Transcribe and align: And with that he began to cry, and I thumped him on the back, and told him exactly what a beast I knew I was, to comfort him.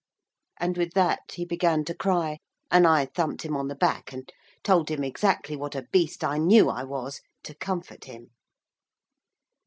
And 0.59 0.77
with 0.79 0.93
that 0.93 1.33
he 1.33 1.45
began 1.45 1.85
to 1.85 1.93
cry, 1.93 2.39
and 2.71 2.87
I 2.87 3.05
thumped 3.05 3.43
him 3.45 3.55
on 3.55 3.67
the 3.67 3.75
back, 3.75 4.11
and 4.11 4.27
told 4.63 4.89
him 4.89 5.03
exactly 5.03 5.55
what 5.55 5.75
a 5.75 5.83
beast 5.91 6.23
I 6.23 6.39
knew 6.39 6.71
I 6.71 6.83
was, 6.83 7.21
to 7.43 7.53
comfort 7.53 8.05
him. 8.05 8.31